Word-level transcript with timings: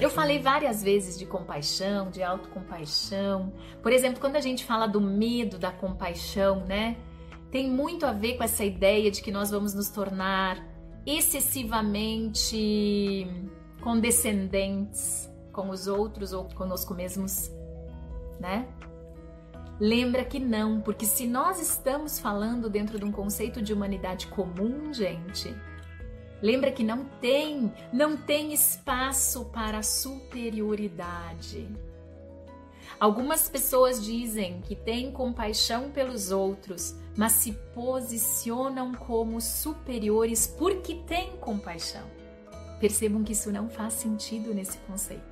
Eu 0.00 0.10
falei 0.10 0.40
várias 0.40 0.82
vezes 0.82 1.18
de 1.18 1.26
compaixão, 1.26 2.10
de 2.10 2.22
autocompaixão. 2.22 3.52
Por 3.82 3.92
exemplo, 3.92 4.20
quando 4.20 4.36
a 4.36 4.40
gente 4.40 4.64
fala 4.64 4.86
do 4.86 5.00
medo 5.00 5.58
da 5.58 5.70
compaixão, 5.70 6.64
né? 6.66 6.96
Tem 7.50 7.70
muito 7.70 8.06
a 8.06 8.12
ver 8.12 8.36
com 8.36 8.44
essa 8.44 8.64
ideia 8.64 9.10
de 9.10 9.22
que 9.22 9.30
nós 9.30 9.50
vamos 9.50 9.74
nos 9.74 9.90
tornar 9.90 10.66
excessivamente 11.04 13.26
condescendentes 13.82 15.30
com 15.52 15.68
os 15.68 15.86
outros 15.86 16.32
ou 16.32 16.48
conosco 16.54 16.94
mesmos, 16.94 17.50
né? 18.40 18.66
Lembra 19.80 20.24
que 20.24 20.38
não, 20.38 20.80
porque 20.80 21.04
se 21.06 21.26
nós 21.26 21.60
estamos 21.60 22.18
falando 22.18 22.70
dentro 22.70 22.98
de 22.98 23.04
um 23.04 23.12
conceito 23.12 23.60
de 23.60 23.72
humanidade 23.72 24.26
comum, 24.28 24.92
gente, 24.92 25.54
lembra 26.40 26.70
que 26.70 26.84
não 26.84 27.04
tem, 27.20 27.72
não 27.92 28.16
tem 28.16 28.52
espaço 28.52 29.46
para 29.46 29.82
superioridade. 29.82 31.68
Algumas 33.00 33.48
pessoas 33.48 34.04
dizem 34.04 34.60
que 34.60 34.76
têm 34.76 35.10
compaixão 35.10 35.90
pelos 35.90 36.30
outros, 36.30 36.94
mas 37.16 37.32
se 37.32 37.52
posicionam 37.74 38.94
como 38.94 39.40
superiores 39.40 40.46
porque 40.46 40.94
têm 40.94 41.36
compaixão. 41.38 42.04
Percebam 42.78 43.24
que 43.24 43.32
isso 43.32 43.50
não 43.50 43.68
faz 43.68 43.94
sentido 43.94 44.54
nesse 44.54 44.78
conceito. 44.78 45.31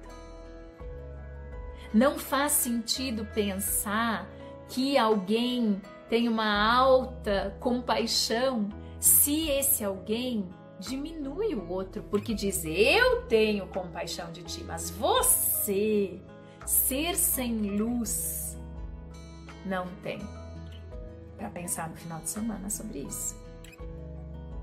Não 1.92 2.18
faz 2.18 2.52
sentido 2.52 3.24
pensar 3.26 4.28
que 4.68 4.96
alguém 4.96 5.80
tem 6.08 6.28
uma 6.28 6.72
alta 6.72 7.56
compaixão 7.58 8.68
se 9.00 9.48
esse 9.48 9.82
alguém 9.84 10.48
diminui 10.78 11.54
o 11.54 11.68
outro, 11.68 12.02
porque 12.04 12.34
diz 12.34 12.64
eu 12.64 13.22
tenho 13.22 13.66
compaixão 13.66 14.30
de 14.30 14.42
ti, 14.42 14.62
mas 14.64 14.90
você, 14.90 16.20
ser 16.64 17.16
sem 17.16 17.54
luz, 17.76 18.56
não 19.64 19.86
tem. 20.02 20.20
Para 21.36 21.50
pensar 21.50 21.88
no 21.88 21.96
final 21.96 22.20
de 22.20 22.30
semana 22.30 22.70
sobre 22.70 23.00
isso. 23.00 23.36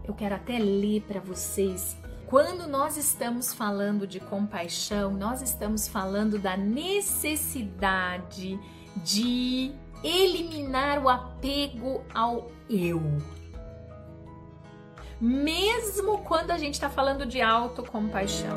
Eu 0.04 0.14
quero 0.14 0.36
até 0.36 0.58
ler 0.58 1.02
para 1.02 1.20
vocês 1.20 1.98
quando 2.28 2.68
nós 2.68 2.98
estamos 2.98 3.54
falando 3.54 4.06
de 4.06 4.20
compaixão, 4.20 5.12
nós 5.12 5.42
estamos 5.42 5.88
falando 5.88 6.38
da 6.38 6.58
necessidade 6.58 8.60
de 8.98 9.72
eliminar 10.04 11.02
o 11.02 11.08
apego 11.08 12.04
ao 12.14 12.52
eu. 12.70 13.02
Mesmo 15.22 16.18
quando 16.20 16.52
a 16.52 16.58
gente 16.58 16.74
está 16.74 16.90
falando 16.90 17.26
de 17.26 17.42
autocompaixão. 17.42 18.54